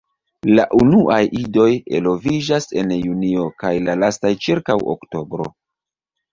La 0.59 0.63
unuaj 0.77 1.19
idoj 1.39 1.67
eloviĝas 1.99 2.67
en 2.83 2.95
Junio 2.97 3.47
kaj 3.65 3.73
la 3.91 3.97
lastaj 4.07 4.35
ĉirkaŭ 4.47 4.81
Oktobro. 4.99 5.51